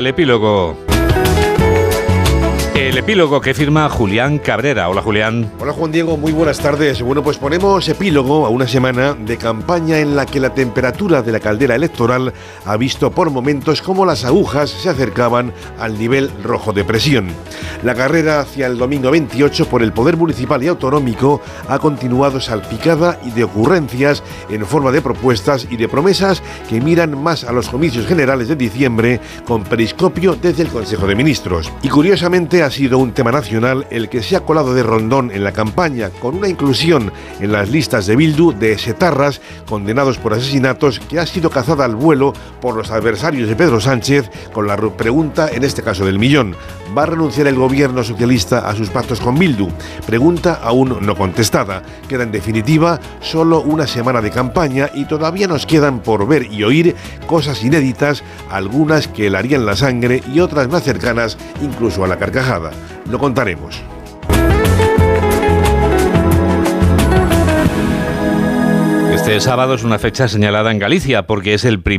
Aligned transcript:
El 0.00 0.06
epílogo. 0.06 0.78
Epílogo 3.00 3.40
que 3.40 3.54
firma 3.54 3.88
Julián 3.88 4.36
Cabrera. 4.38 4.90
Hola 4.90 5.00
Julián. 5.00 5.50
Hola 5.58 5.72
Juan 5.72 5.90
Diego, 5.90 6.18
muy 6.18 6.32
buenas 6.32 6.58
tardes. 6.58 7.00
Bueno, 7.00 7.22
pues 7.22 7.38
ponemos 7.38 7.88
epílogo 7.88 8.44
a 8.44 8.50
una 8.50 8.68
semana 8.68 9.14
de 9.14 9.38
campaña 9.38 10.00
en 10.00 10.14
la 10.14 10.26
que 10.26 10.38
la 10.38 10.52
temperatura 10.52 11.22
de 11.22 11.32
la 11.32 11.40
caldera 11.40 11.74
electoral 11.74 12.34
ha 12.66 12.76
visto 12.76 13.10
por 13.10 13.30
momentos 13.30 13.80
cómo 13.80 14.04
las 14.04 14.26
agujas 14.26 14.68
se 14.68 14.90
acercaban 14.90 15.54
al 15.78 15.98
nivel 15.98 16.30
rojo 16.42 16.74
de 16.74 16.84
presión. 16.84 17.28
La 17.82 17.94
carrera 17.94 18.40
hacia 18.40 18.66
el 18.66 18.76
domingo 18.76 19.10
28 19.10 19.64
por 19.70 19.82
el 19.82 19.94
Poder 19.94 20.18
Municipal 20.18 20.62
y 20.62 20.68
Autonómico 20.68 21.40
ha 21.68 21.78
continuado 21.78 22.38
salpicada 22.38 23.18
y 23.24 23.30
de 23.30 23.44
ocurrencias 23.44 24.22
en 24.50 24.66
forma 24.66 24.92
de 24.92 25.00
propuestas 25.00 25.66
y 25.70 25.78
de 25.78 25.88
promesas 25.88 26.42
que 26.68 26.82
miran 26.82 27.16
más 27.20 27.44
a 27.44 27.52
los 27.52 27.70
comicios 27.70 28.06
generales 28.06 28.48
de 28.48 28.56
diciembre 28.56 29.20
con 29.46 29.64
periscopio 29.64 30.36
desde 30.36 30.64
el 30.64 30.68
Consejo 30.68 31.06
de 31.06 31.14
Ministros. 31.14 31.72
Y 31.82 31.88
curiosamente 31.88 32.62
ha 32.62 32.70
un 32.98 33.12
tema 33.12 33.30
nacional 33.30 33.86
el 33.90 34.08
que 34.08 34.22
se 34.22 34.36
ha 34.36 34.40
colado 34.40 34.74
de 34.74 34.82
rondón 34.82 35.30
en 35.30 35.44
la 35.44 35.52
campaña 35.52 36.10
con 36.10 36.36
una 36.36 36.48
inclusión 36.48 37.12
en 37.40 37.52
las 37.52 37.68
listas 37.68 38.06
de 38.06 38.16
Bildu 38.16 38.52
de 38.52 38.78
setarras 38.78 39.40
condenados 39.68 40.18
por 40.18 40.34
asesinatos 40.34 40.98
que 40.98 41.18
ha 41.18 41.26
sido 41.26 41.50
cazada 41.50 41.84
al 41.84 41.94
vuelo 41.94 42.32
por 42.60 42.74
los 42.74 42.90
adversarios 42.90 43.48
de 43.48 43.56
Pedro 43.56 43.80
Sánchez 43.80 44.30
con 44.52 44.66
la 44.66 44.76
pregunta 44.76 45.48
en 45.52 45.64
este 45.64 45.82
caso 45.82 46.04
del 46.04 46.18
millón. 46.18 46.56
¿Va 46.96 47.04
a 47.04 47.06
renunciar 47.06 47.46
el 47.46 47.54
gobierno 47.54 48.02
socialista 48.02 48.68
a 48.68 48.74
sus 48.74 48.90
pactos 48.90 49.20
con 49.20 49.38
Bildu? 49.38 49.68
Pregunta 50.06 50.60
aún 50.62 50.98
no 51.00 51.14
contestada. 51.14 51.82
Queda 52.08 52.24
en 52.24 52.32
definitiva 52.32 52.98
solo 53.20 53.60
una 53.60 53.86
semana 53.86 54.20
de 54.20 54.32
campaña 54.32 54.90
y 54.94 55.04
todavía 55.04 55.46
nos 55.46 55.66
quedan 55.66 56.00
por 56.00 56.26
ver 56.26 56.50
y 56.50 56.64
oír 56.64 56.96
cosas 57.26 57.62
inéditas, 57.62 58.24
algunas 58.50 59.06
que 59.06 59.28
helarían 59.28 59.66
la 59.66 59.76
sangre 59.76 60.22
y 60.32 60.40
otras 60.40 60.68
más 60.68 60.82
cercanas 60.82 61.38
incluso 61.62 62.04
a 62.04 62.08
la 62.08 62.18
carcajada. 62.18 62.72
Lo 63.10 63.18
contaremos. 63.18 63.82
Este 69.12 69.40
sábado 69.40 69.74
es 69.74 69.84
una 69.84 69.98
fecha 69.98 70.28
señalada 70.28 70.70
en 70.70 70.78
Galicia 70.78 71.26
porque 71.26 71.54
es 71.54 71.64
el 71.64 71.80
primer 71.80 71.88